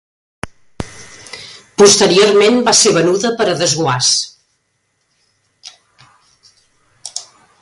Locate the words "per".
3.43-3.49